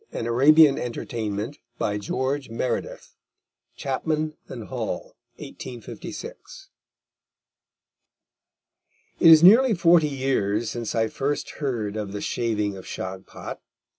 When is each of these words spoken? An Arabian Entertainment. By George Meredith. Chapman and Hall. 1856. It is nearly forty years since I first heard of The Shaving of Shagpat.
An 0.11 0.25
Arabian 0.25 0.79
Entertainment. 0.79 1.59
By 1.77 1.99
George 1.99 2.49
Meredith. 2.49 3.13
Chapman 3.75 4.35
and 4.47 4.63
Hall. 4.69 5.15
1856. 5.35 6.69
It 9.19 9.27
is 9.29 9.43
nearly 9.43 9.75
forty 9.75 10.09
years 10.09 10.71
since 10.71 10.95
I 10.95 11.07
first 11.07 11.51
heard 11.61 11.95
of 11.97 12.13
The 12.13 12.21
Shaving 12.21 12.75
of 12.77 12.87
Shagpat. 12.87 13.61